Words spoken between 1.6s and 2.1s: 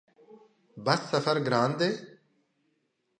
دی؟